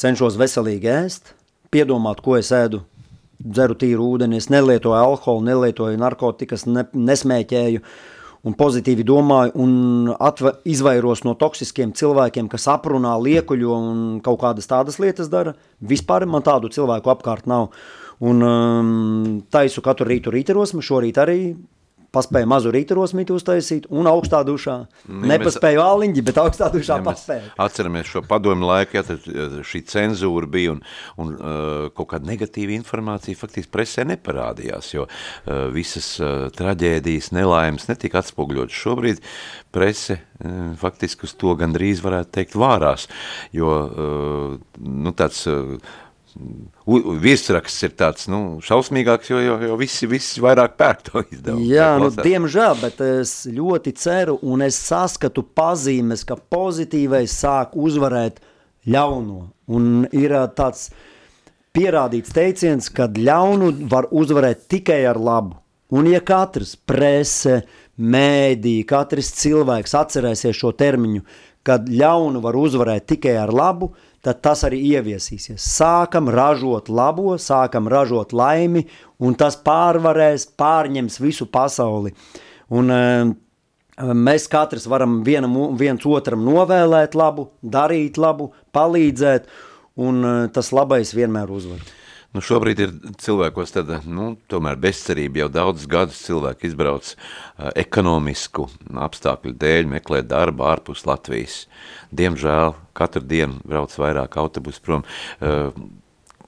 [0.00, 1.32] cenšos veselīgi ēst,
[1.72, 2.82] piedomāt, ko es ēdu,
[3.40, 7.82] dzeru tīru ūdeni, es nelietoju alkoholu, nelietoju narkotikas, ne, nesmēķēju
[8.46, 14.70] un pozitīvi domāju un atve, izvairos no toksiskiem cilvēkiem, kas aprunā, liekuļo un kaut kādas
[14.70, 15.56] tādas lietas dara.
[15.82, 17.72] Vispār man tādu cilvēku apkārt nav.
[18.26, 18.92] Un um,
[19.52, 21.40] taisu katru rītu rītarosmu, šorīt arī
[22.16, 24.76] paspēju mazu rītarosmīti uztaisīt un augstā dušā.
[25.06, 27.50] Nu, Nepaspēju āliņģi, bet augstā dušā Ja mēs paspēju.
[27.66, 29.26] atceramies šo padomu laiku, ja tad
[29.68, 30.80] šī cenzūra bija un,
[31.20, 37.88] un uh, kaut kāda negatīva informācija faktiski presē neparādījās, jo uh, visas uh, traģēdijas, nelaimes
[37.90, 38.80] netika atspogļotas.
[38.86, 39.22] Šobrīd
[39.74, 43.08] prese uh, faktiski uz to gandrīz varētu teikt vārās,
[43.56, 45.76] jo uh, nu, tāds uh,
[47.22, 51.66] virsraksts ir tāds nu, šausmīgāks, jo, jo, jo visi, visi vairāk pērk to izdevumu.
[51.70, 58.40] Jā, nu, diemžēl, bet es ļoti ceru un es saskatu pazīmes, ka pozitīvais sāk uzvarēt
[58.86, 59.42] ļauno.
[59.72, 60.90] Un ir tāds
[61.76, 65.58] pierādīts teiciens, ka ļaunu var uzvarēt tikai ar labu.
[65.94, 67.60] Un ja katrs prese,
[67.96, 71.22] mēdī, katrs cilvēks atcerēsies šo termiņu,
[71.66, 73.90] kad ļaunu var uzvarēt tikai ar labu,
[74.26, 75.62] tad tas arī ieviesīsies.
[75.62, 78.82] Sākam ražot labo, sākam ražot laimi,
[79.22, 82.14] un tas pārvarēs, pārņems visu pasauli.
[82.70, 83.34] Un, eh,
[83.96, 89.46] Mēs katrs varam vienam, viens otram novēlēt labu, darīt labu, palīdzēt,
[89.96, 91.80] un eh, tas labais vienmēr uzvar.
[92.36, 92.90] Nu, šobrīd ir
[93.22, 98.66] cilvēkos tāda, nu, tomēr bezcerība jau daudzus gadus cilvēki izbrauc uh, ekonomisku
[99.06, 101.62] apstākļu dēļ, meklē darbu ārpus Latvijas.
[102.12, 105.06] Diemžēl katru dienu brauc vairāk autobusu prom.
[105.40, 105.70] Uh,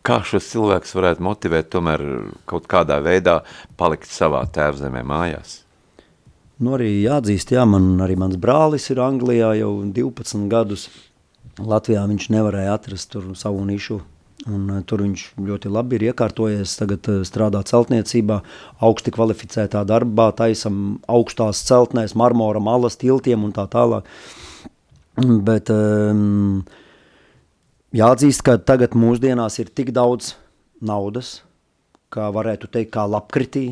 [0.04, 2.04] kā šos cilvēkus varētu motivēt tomēr
[2.52, 3.38] kaut kādā veidā
[3.80, 5.62] palikt savā tēvzemē mājās?
[6.60, 10.90] Nu, arī jāatzīst, jā, man arī mans brālis ir Anglijā jau 12 gadus.
[11.56, 14.02] Latvijā viņš nevarēja atrast tur savu nišu.
[14.46, 16.76] Un, uh, tur viņš ļoti labi ir iekārtojies.
[16.78, 18.38] Tagad uh, strādā celtniecībā,
[18.86, 24.06] augsti kvalificētā darbā, taisam augstās celtnēs, marmora malas, tiltiem un tā tālāk.
[25.48, 26.62] Bet um,
[27.98, 30.36] jāatzīst, ka tagad mūsdienās ir tik daudz
[30.78, 31.40] naudas,
[32.14, 33.66] kā varētu teikt, kā lapkritī.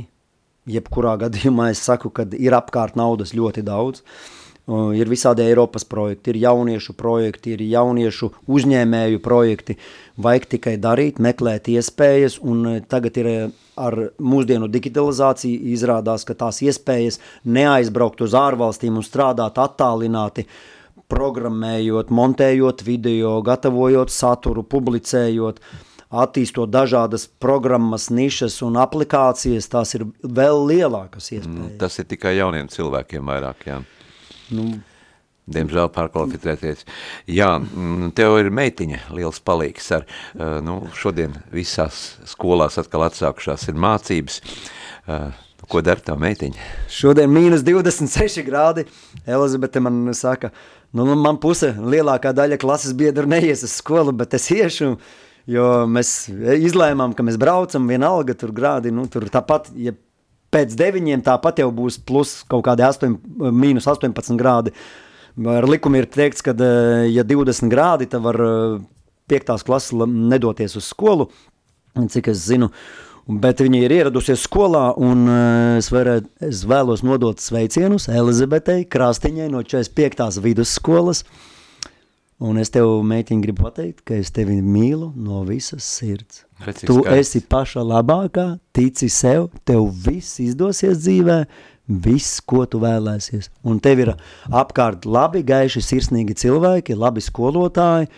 [0.67, 4.03] Jebkurā gadījumā es saku, ka ir apkārt naudas ļoti daudz.
[4.03, 9.77] Uh, Ir visādi Eiropas projekti, ir jauniešu projekti, ir jauniešu uzņēmēju projekti.
[10.19, 13.45] Vajag tikai darīt, meklēt iespējas, un uh, tagad ir uh,
[13.79, 20.49] ar mūsdienu digitalizāciju izrādās, ka tās iespējas neaizbraukt uz ārvalstīm un strādāt attālināti,
[21.07, 25.61] programmējot, montējot video, gatavojot saturu, publicējot,
[26.11, 31.77] attīstot dažādas programmas, nišas un aplikācijas, tās ir vēl lielākas iespējas.
[31.79, 33.85] Tas ir tikai jauniem cilvēkiem vairāk, jā.
[34.55, 34.69] Nu,
[35.47, 36.83] Diemžēl pārkvalificēties.
[37.31, 40.03] Jā, mm, tev ir meitiņa liels palīgs ar,
[40.35, 44.41] eh, nu, šodien visās skolās atkal atsākušās ir mācības.
[45.07, 46.63] Eh, Ko dara tā meitiņa?
[46.93, 48.85] Šodien mīnus 26 grādi.
[49.27, 50.53] Elizabete man saka,
[50.93, 54.93] nu, nu, man puse lielākā daļa klases biedru neies uz skolu, bet es iešu,
[55.51, 56.29] jo mēs
[56.61, 59.97] izlēmām, ka mēs braucam vienalga tur grādi, nu, tur tāpat, ja
[60.57, 63.17] pēc deviņiem tāpat jau būs plus kaut kādi 8,
[63.53, 64.73] mīnus 18 grādi.
[65.37, 68.79] Ar likumu ir teikts, ka, eh, ja 20 grādi, tad var eh,
[69.29, 71.29] piektās klases la- nedoties uz skolu,
[71.97, 72.71] cik es zinu.
[73.27, 79.51] Bet viņa ir ieradusies skolā, un eh, es, varētu, es vēlos nodot sveicienus Elizabetei Krāstiņai
[79.53, 80.41] no 45.
[80.41, 81.25] vidusskolas.
[82.41, 86.46] Un es tev, meitiņ, gribu pateikt, ka es tevi mīlu no visas sirds.
[86.65, 87.19] Cik Tu skaisti.
[87.21, 91.45] esi paša labākā, tici sev, tev viss izdosies dzīvē,
[91.87, 93.51] viss, ko tu vēlēsies.
[93.65, 94.15] Un tev ir
[94.51, 98.09] apkārt labi, gaiši, sirsnīgi cilvēki, labi skolotāji,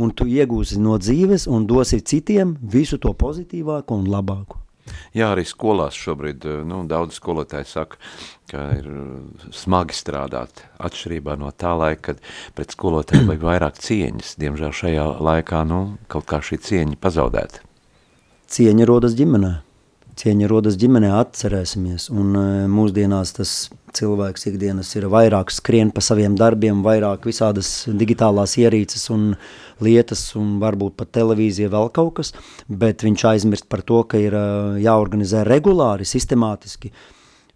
[0.00, 4.58] un tu iegūsi no dzīves un dosi citiem visu to pozitīvāko un labāko.
[5.14, 8.00] Jā, arī skolās šobrīd eh, nu, daudz skolotāji saka,
[8.50, 12.24] ka ir eh, smagi strādāt atšķirībā no tā laika, kad
[12.56, 14.34] pret skolotājiem vajag vairāk cieņas.
[14.42, 17.62] Diemžēl šajā laikā nu, kaut kā šī cieņa pazaudēta.
[18.52, 19.50] Cieņa rodas ģimenē.
[20.20, 22.10] Cieņa rodas ģimenē, atcerēsimies.
[22.12, 23.52] Un e, mūsdienās tas
[23.96, 29.30] cilvēks ikdienas ir vairāk skrien pa saviem darbiem, vairāk visādas digitālās ierīces un
[29.80, 32.34] lietas, un varbūt pat televīzija vēl kaut kas,
[32.68, 34.44] bet viņš aizmirst par to, ka ir e,
[34.84, 36.92] jāorganizē regulāri, sistemātiski,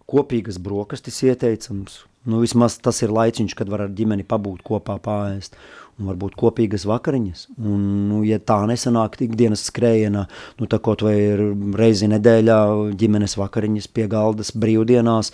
[0.09, 2.07] kopīgas brokastis ieteicams.
[2.25, 5.53] Nu, vismaz tas ir laiciņš, kad var ar ģimeni pabūt kopā pāriest.
[5.97, 7.47] Un varbūt kopīgas vakariņas.
[7.57, 10.27] Un, nu, ja tā nesanāk ikdienas skrējienā,
[10.59, 11.41] nu, tā kaut vai ir
[11.79, 12.57] reizi nedēļā
[13.01, 15.31] ģimenes vakariņas pie galdas brīvdienās,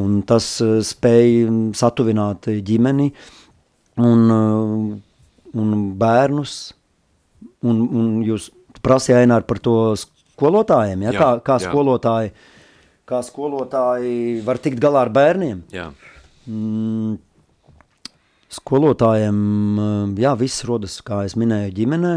[0.00, 1.44] un tas eh, spēj
[1.76, 3.10] satuvināt ģimeni
[4.00, 6.56] un, eh, un bērnus.
[7.68, 8.48] Un, un jūs
[8.84, 11.12] prasījāt, Ainār, par to skolotājiem, ja?
[11.12, 11.68] Jā, kā, kā, jā.
[11.68, 12.32] skolotāji,
[13.08, 15.64] kā skolotāji var tikt galā ar bērniem.
[15.74, 15.90] Jā.
[16.48, 17.18] Mm,
[18.52, 19.38] skolotājiem,
[19.78, 22.14] eh, jā, viss rodas, kā es minēju, ģimenē,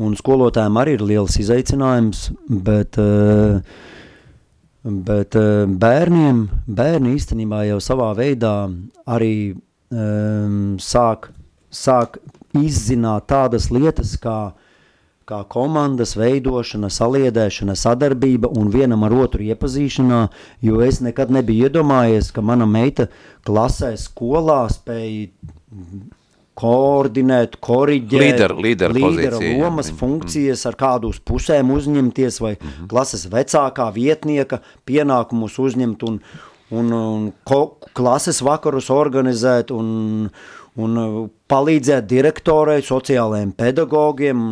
[0.00, 3.60] un skolotājiem arī ir liels izaicinājums, bet, eh,
[4.84, 8.70] bet eh, bērniem, bērni īstenībā jau savā veidā
[9.06, 9.56] arī
[9.90, 11.30] um, sāk,
[11.70, 12.18] sāk
[12.54, 14.52] izzināt tādas lietas, kā
[15.30, 20.24] kā komandas veidošana, saliedēšana, sadarbība un vienam ar otru iepazīšanā,
[20.66, 23.06] jo es nekad nebiju iedomājies, ka mana meita
[23.46, 25.28] klasē skolā spēja
[26.60, 29.62] koordinēt, koriģēt, Līderu- līderu līdera pozīcija, jā.
[29.62, 29.96] lomas, Mhm.
[30.00, 32.86] funkcijas, ar kādu uz pusēm uzņemties, vai Mhm.
[32.88, 36.20] klases vecākā vietnieka pienākumus uzņemt un,
[36.70, 40.30] un, un ko, klases vakarus organizēt un,
[40.78, 41.16] un uh,
[41.50, 44.44] palīdzēt direktorei, sociālajiem pedagogiem.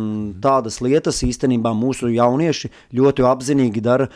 [0.43, 4.09] Tādas lietas īstenībā mūsu jaunieši ļoti apzinīgi dara.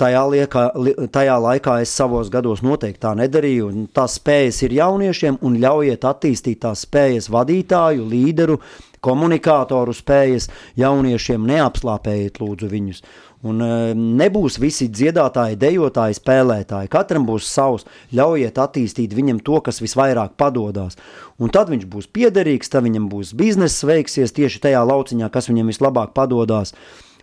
[0.00, 3.68] Tajā, liekā, li- tajā laikā es savos gados noteikti tā nedarīju.
[3.94, 8.56] Tās spējas ir jauniešiem un ļaujiet attīstīt tās spējas vadītāju, līderu,
[9.02, 11.44] komunikātoru spējas jauniešiem.
[11.50, 13.02] Neapslāpējiet lūdzu viņus.
[13.42, 16.90] Un, e, nebūs visi dziedātāji, dejotāji, spēlētāji.
[16.92, 17.86] Katram būs savs.
[18.14, 20.98] Ļaujiet attīstīt viņam to, kas visvairāk padodas.
[21.42, 25.74] Un tad viņš būs piederīgs, tad viņam būs biznesa veiksies tieši tajā lauciņā, kas viņam
[25.74, 26.76] vislabāk padodas.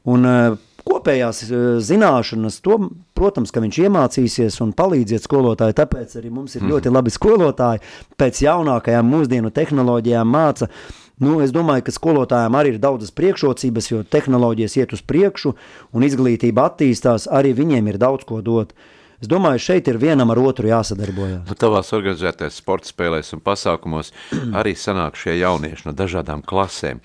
[0.04, 0.58] Un, e,
[0.90, 2.78] Kopējās e, zināšanas, to,
[3.18, 5.76] protams, ka viņš iemācīsies un palīdziet skolotāji.
[5.78, 7.84] Tāpēc arī mums ir ļoti labi skolotāji.
[8.18, 10.70] Pēc jaunākajām mūsdienu tehnoloģijām māca
[11.20, 15.52] Nu, es domāju, ka skolotājiem arī ir daudzas priekšrocības, jo tehnoloģijas iet uz priekšu
[15.92, 17.28] un izglītība attīstās.
[17.28, 18.72] Arī viņiem ir daudz ko dot.
[19.20, 21.42] Es domāju, šeit ir vienam ar otru jāsadarbojas.
[21.44, 24.14] Nu, tavās organizētajās sporta spēlēs un pasākumos
[24.62, 27.04] arī sanāk šie jaunieši no dažādām klasēm.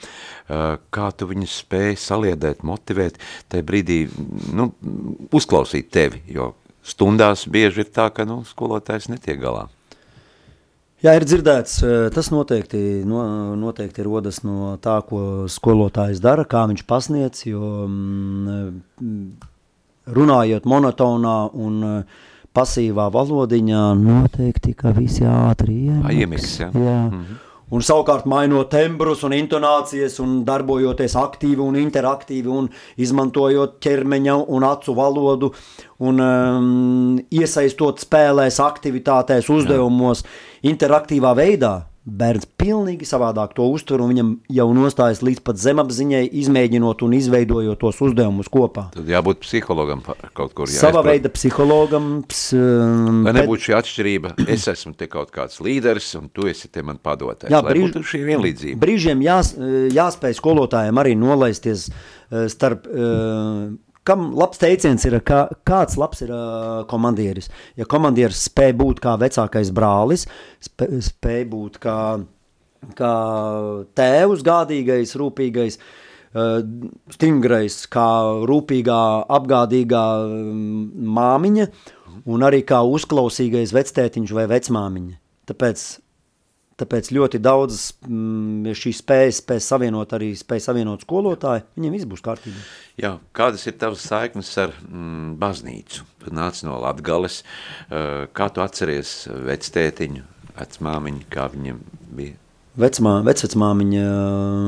[0.95, 3.19] Kā tu viņus spēj saliedēt, motivēt,
[3.51, 4.05] tajā brīdī
[4.55, 4.71] nu,
[5.35, 6.53] uzklausīt tevi, jo
[6.87, 9.67] stundās bieži ir tā, ka nu, skolotājs netiek galā.
[11.05, 13.21] Jā, ir dzirdēts, eh, tas noteikti, no,
[13.61, 17.43] noteikti rodas no tā, ko skolotājs dara, kā viņš pasniedz.
[17.45, 18.79] Jo mm,
[20.17, 22.23] runājot monotonā un eh,
[22.57, 26.17] pasīvā valodiņā, noteikti ka visi ātri Ā, iemigs.
[26.23, 26.71] iemigs, jā.
[26.73, 26.99] jā.
[27.75, 32.69] Un savukārt mainot tembrus un intonācijas un darbojoties aktīvi un interaktīvi un
[33.03, 35.51] izmantojot ķermeņa un acu valodu
[36.07, 40.23] un um, iesaistot spēlēs, aktivitātēs, uzdevumos,
[40.71, 41.75] interaktīvā veidā,
[42.05, 47.79] bērns pilnīgi savādāk to uztver, un viņam jau nostājas līdz pat zemapziņai, izmēģinot un izveidojot
[47.81, 48.91] tos uzdevumus kopā.
[48.93, 50.03] Tad jābūt psihologam
[50.37, 50.69] kaut kur.
[50.69, 51.09] Sava jāizprot.
[51.09, 56.11] veida psihologam, ps, um, Lai ped- nebūtu šī atšķirība, es esmu te kaut kāds līderis,
[56.21, 57.49] un tu esi te man padotājs.
[57.55, 58.81] Jā, lai brīž- būtu šī vienlīdzība.
[58.85, 59.55] Brīžiem jās,
[59.97, 63.73] jāspēj skolotājiem arī nolaisties eh, starp, eh,
[64.09, 67.51] kam labs teiciens ir, kā, kāds labs ir eh, komandieris.
[67.81, 70.27] Ja komandieris spēj būt kā vecākais brālis,
[70.65, 71.99] spē, spēj būt kā,
[72.99, 73.15] kā
[73.99, 76.55] tēvs gādīgais, rūpīgais, eh,
[77.17, 78.09] stingrais, kā
[78.51, 79.03] rūpīgā,
[79.41, 81.69] apgādīgā mm, māmiņa
[82.31, 85.21] un arī kā uzklausīgais vectētiņš vai vecmāmiņa.
[85.49, 85.85] Tāpēc
[86.75, 91.63] Tāpēc ļoti daudz mm, šīs spējas spēj savienot arī spēj savienot skolotāji.
[91.79, 92.63] Viņiem viss būs kārtībā.
[92.99, 96.03] Jā, kādas ir tavas saiknes ar mm, baznīcu?
[96.25, 100.25] Tu nāc no Latgales, uh, kā tu atceries vectētiņu,
[100.59, 101.79] vecmāmiņu, kā viņiem
[102.19, 102.41] bija?
[102.75, 104.05] Vecmā, vecvecmāmiņa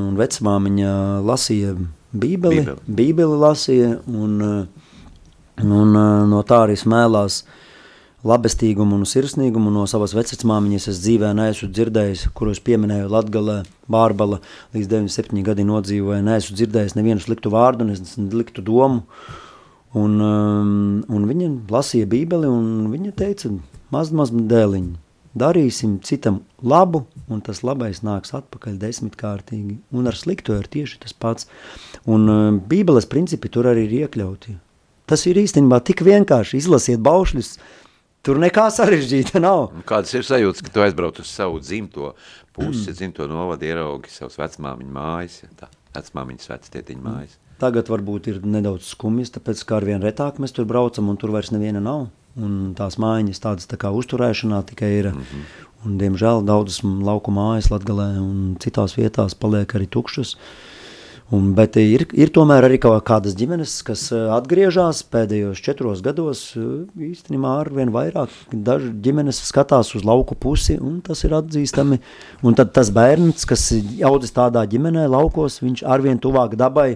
[0.06, 0.90] un vecmāmiņa
[1.26, 1.74] lasīja
[2.14, 2.96] bībeli, Bībeli.
[3.00, 4.36] bībeli, lasīja un,
[5.58, 5.96] un
[6.30, 7.42] no tā arī smēlās
[8.26, 13.60] labestīgumu un sirsnīgumu no savas vecvecmāmiņas es dzīvē neesmu dzirdējis, kuru es pieminēju Latgalē,
[13.92, 14.40] Bārbala,
[14.74, 19.04] līdz 97 gadi nodzīvoja, neesmu dzirdējis nevienu sliktu vārdu, ne sliktu domu,
[19.96, 23.52] un, um, un viņa lasīja bībeli, un viņa teica,
[23.94, 24.96] maz, maz dēliņi,
[25.36, 31.14] darīsim citam labu, un tas labais nāks atpakaļ desmitkārtīgi, un ar slikto ir tieši tas
[31.14, 31.48] pats,
[32.04, 34.56] un um, bībeles principi tur arī ir iekļauti.
[35.06, 37.52] Tas ir īstenībā tik vienkārši, izlasiet baušļus,
[38.22, 39.70] Tur nekā sarežģīta nav.
[39.76, 42.14] Un Kādas ir sajūtas, ka tu aizbrauc uz savu dzimto
[42.56, 47.36] pusi, dzimto novadu, ieraugi savus vecmāmiņu mājas, ja tā, vecmāmiņas vectietiņu mājas?
[47.56, 51.32] Tagad varbūt ir nedaudz skumjas, tāpēc kā ar vien retāk mēs tur braucam un tur
[51.32, 52.08] vairs neviena nav.
[52.36, 55.08] Un tās mājiņas tādas tā kā uzturēšanā tikai ir.
[55.14, 55.44] Mm -hmm.
[55.86, 60.36] Un, diemžēl daudzas lauku mājas Latgalē un citās vietās paliek arī tukšas.
[61.34, 66.52] Un, bet ir, ir tomēr arī kaut kādas ģimenes, kas eh, atgriežas pēdējos četros gados.
[66.54, 71.98] eh, Īstenībā ar vien vairāk daži ģimenes skatās uz lauku pusi, un tas ir atzīstami.
[72.46, 73.72] Un tad tas bērns, kas
[74.06, 76.92] audzis tādā ģimenē, laukos, viņš arvien tuvāk dabai,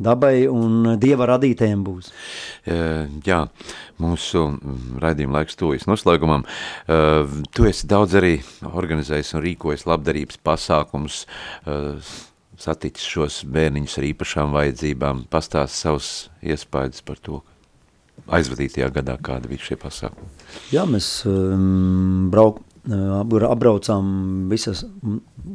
[0.00, 2.08] dabai un dieva radītajiem būs.
[2.64, 2.80] E,
[3.28, 3.42] Jā,
[4.00, 6.48] mūsu mm, raidījuma laiks tuvojas noslēgumam.
[7.52, 8.38] Tu esi daudz arī
[8.72, 11.26] organizējis un rīkojis labdarības pasākums,
[12.60, 16.10] saticis šos bērniņus ar īpašām vajadzībām, pastāst savus
[16.44, 17.40] iespējas par to,
[18.28, 20.28] aizvadītajā gadā, kāda bija šie pasākumi.
[20.74, 24.84] Jā, mēs um, brauk, apbra- apbraucām visas,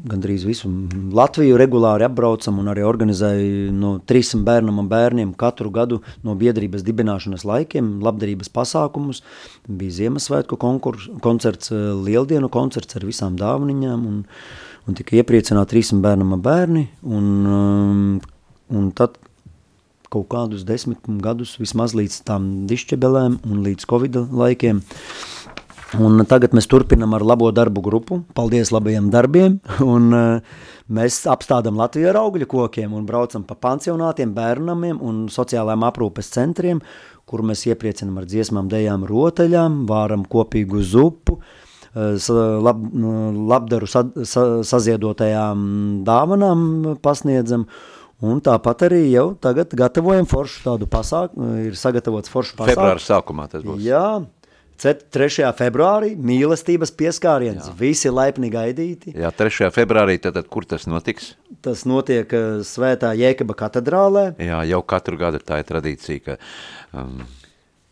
[0.10, 0.70] gandrīz visu
[1.16, 6.86] Latviju, regulāri apbraucam un arī organizēju no 300 bērnam un bērniem katru gadu no biedrības
[6.86, 9.24] dibināšanas laikiem labdarības pasākumus.
[9.68, 14.24] Bija Ziemassvētku konkurs, koncerts, eh, lieldienu koncerts ar visām dāvaniņām un,
[14.86, 16.88] un tika iepriecināti 300 bērnam bērni.
[17.04, 18.04] Un, um,
[18.74, 19.18] un tad
[20.14, 24.84] kaut kādus desmit gadus vismaz līdz tām dišķebelēm un līdz Covid laikiem.
[26.02, 28.20] Un tagad mēs turpinām ar labo darbu grupu.
[28.36, 29.60] Paldies labajiem darbiem.
[29.96, 30.56] Un, uh,
[30.92, 36.82] mēs apstādām Latviju ar augļu kokiem un braucam pa pansionātiem, bērnamiem un sociālajiem aprūpes centriem,
[37.26, 41.65] kur mēs iepriecinām ar dziesmām, dejām, rotaļām, vāram kopīgu zupu, uh,
[41.96, 42.82] lab,
[43.52, 47.68] labdaru sa, sa, saziedotajām dāvanām pasniedzam.
[48.26, 52.72] Un tāpat arī jau tagad gatavojam foršu tādu pasākumu, ir sagatavots foršu pasākums.
[52.72, 53.82] Februāra sākumā tas būs.
[53.84, 54.24] Jā,
[54.80, 55.52] cet- 3.
[55.56, 57.68] februārī mīlestības pieskāriens.
[57.68, 57.76] Jā.
[57.80, 59.12] Visi laipni gaidīti.
[59.20, 59.68] Jā, 3.
[59.76, 61.34] februārī, tad, tad kur tas notiks?
[61.62, 64.30] Tas notiek eh, Svētā Jēkaba katedrālē.
[64.40, 66.38] Jā, jau katru gadu tā ir tradīcija, ka
[66.96, 67.20] um,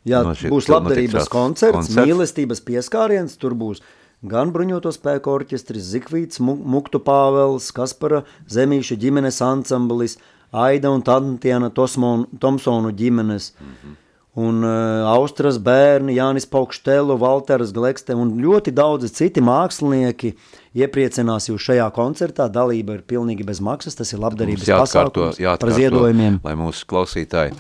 [0.06, 1.96] Jā, No šī- būs labdarības koncerts, koncerts.
[1.96, 3.38] mīlestības pieskāriens.
[3.40, 3.80] Tur būs
[4.28, 10.18] gan bruņoto spēku orķestris, Zikvīts, Mu- Muktu Pāvels, Kaspara Zemīša ģimenes ansamblis,
[10.52, 13.52] Aida un Tantiana Tosmon- Tomsonu ģimenes.
[13.60, 13.96] Mm -hmm.
[14.36, 20.34] Un uh, Austrijas bērni, Jānis Paukštelu, Valters Glekste un ļoti daudzi citi mākslinieki
[20.76, 22.50] iepriecinās jūs šajā koncertā.
[22.50, 26.40] Dalība ir pilnīgi bez maksas, tas ir labdarības jāatkārto, pasākums par ziedojumiem.
[26.44, 27.54] lai mūsu klausītāji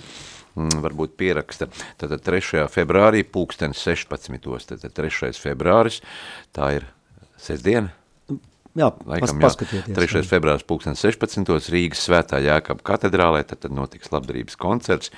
[0.56, 1.70] varbūt pieraksta.
[2.01, 2.68] Tātad 3.
[2.72, 4.39] februārī pulkstens 16.
[4.70, 5.34] Tātad 3.
[5.41, 6.01] februāris,
[6.56, 6.88] tā ir
[7.41, 7.93] sestdiena.
[8.74, 9.97] Jā, pas, Laikam, jā, paskatieties.
[9.97, 10.24] 3.
[10.26, 11.70] februārs 2016.
[11.74, 15.12] Rīgas svētā Jēkaba katedrālē, tad, tad notiks labdarības koncerts,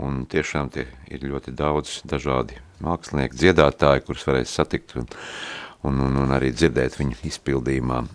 [0.00, 5.08] un tiešām tie ir ļoti daudz dažādi mākslinieki, dziedātāji, kurus varēs satikt un,
[5.84, 8.06] un, un, un arī dzirdēt viņu izpildījumā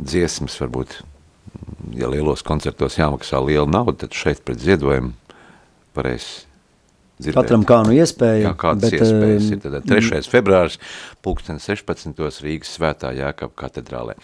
[0.00, 0.98] dziesmas, varbūt,
[1.94, 5.14] ja lielos koncertos jāmaksā liela nauda, tad šeit pret ziedojumu
[5.96, 6.28] varēs
[7.18, 7.38] dzirdēt.
[7.38, 8.48] Katram kā nu iespēja.
[8.48, 9.60] Jā, kādas bet, iespējas ir.
[9.64, 10.22] Tad 3.
[10.30, 10.78] februārs,
[11.24, 12.22] pulksten 16.
[12.44, 14.16] Rīgas svētā Jākapa katedrālē.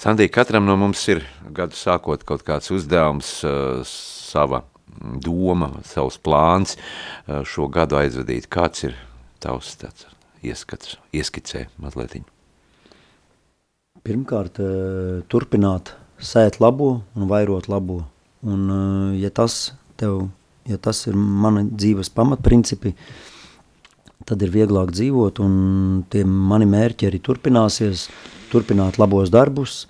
[0.00, 1.24] Sandī, katram no mums ir
[1.56, 4.64] gadu sākot kaut kāds uzdevums, uh, sava
[5.00, 8.48] doma, savs plāns uh, šo gadu aizvadīt.
[8.52, 8.98] Kāds ir
[9.40, 10.08] tavs tāds
[10.44, 12.24] ieskats, ieskicē mazlietiņ?
[14.00, 15.92] Pirmkārt, eh, turpināt
[16.24, 18.06] sēt labo un vairot labo.
[18.42, 20.30] Un, eh, ja tas, tev,
[20.70, 22.94] ja tas ir mana dzīves pamatprincipi,
[24.28, 28.08] tad ir vieglāk dzīvot, un tie mani mērķi arī turpināsies.
[28.50, 29.84] Turpināt labos darbus,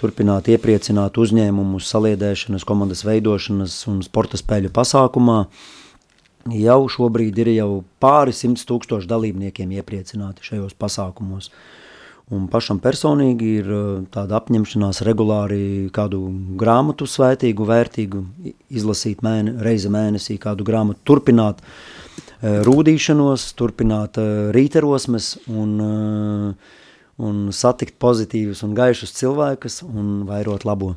[0.00, 5.44] turpināt iepriecināt uzņēmumus, saliedēšanas, komandas veidošanas un sporta spēļu pasākumā.
[6.56, 7.68] Jau šobrīd ir jau
[8.02, 11.52] pāri simts tūkstoši dalībniekiem iepriecināti šajos pasākumos.
[12.30, 16.20] Un pašam personīgi ir uh, tāda apņemšanās regulāri kādu
[16.60, 18.22] grāmatu svētīgu, vērtīgu
[18.70, 25.74] izlasīt mēne, reizi mēnesī, kādu grāmatu turpināt uh, rūdīšanos, turpināt uh, rīterosmes un,
[27.18, 30.94] un satikt pozitīvus un gaišus cilvēkus un vairot labo.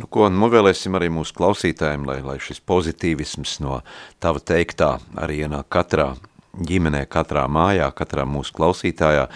[0.00, 3.82] Nu, ko novēlēsim arī mūsu klausītājiem, lai, lai šis pozitīvisms no
[4.22, 6.14] tava teiktā arī ienāk katrā
[6.56, 9.28] ģimenē, katrā mājā, katrā mūsu klausītājā.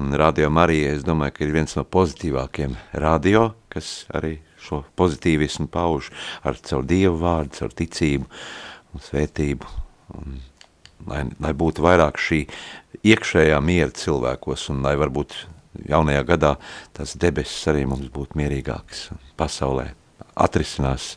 [0.00, 5.68] Un radio Marija, es domāju, ka ir viens no pozitīvākiem radio, kas arī šo pozitīvismu
[5.72, 6.12] pauž
[6.46, 8.28] ar caur Dievu vārdu, caur ticību
[8.94, 9.72] un svētību.
[10.18, 10.40] Un
[11.08, 12.44] lai, lai būtu vairāk šī
[13.02, 15.36] iekšējā miera cilvēkos un lai varbūt
[15.88, 16.56] jaunajā gadā
[16.96, 19.08] tas debesis arī mums būtu mierīgāks
[19.40, 19.92] pasaulē
[20.36, 21.16] atrisinās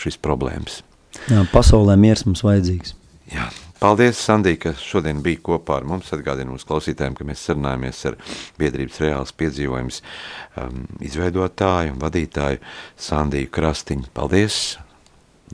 [0.00, 0.82] šīs problēmas.
[1.30, 2.96] Jā, pasaulē miers mums vajadzīgs.
[3.32, 3.46] Jā,
[3.80, 6.12] paldies, Sandī, ka šodien bija kopā ar mums.
[6.14, 8.18] Atgādinu mūsu klausītājiem, ka mēs sarunājamies ar
[8.60, 10.00] biedrības reāls piedzīvojums
[10.62, 12.62] um, izveidotāju un vadītāju
[13.08, 14.10] Sandiju Krastiņu.
[14.16, 14.58] Paldies,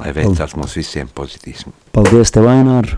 [0.01, 1.75] lai veicās mums visiem pozitīvismu.
[1.97, 2.97] Paldies tev, Ainār,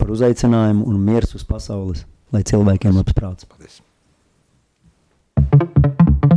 [0.00, 3.48] par uzaicinājumu un miers uz pasaules, lai cilvēkiem labs prāts.
[3.50, 3.80] Paldies.